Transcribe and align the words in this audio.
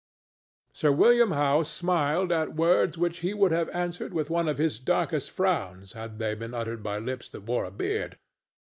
Sir 0.73 0.91
William 0.91 1.29
Howe 1.29 1.61
smiled 1.61 2.31
at 2.31 2.55
words 2.55 2.97
which 2.97 3.19
he 3.19 3.35
would 3.35 3.51
have 3.51 3.69
answered 3.69 4.15
with 4.15 4.31
one 4.31 4.47
of 4.47 4.57
his 4.57 4.79
darkest 4.79 5.29
frowns 5.29 5.93
had 5.93 6.17
they 6.17 6.33
been 6.33 6.55
uttered 6.55 6.81
by 6.81 6.97
lips 6.97 7.29
that 7.29 7.41
wore 7.43 7.65
a 7.65 7.71
beard. 7.71 8.17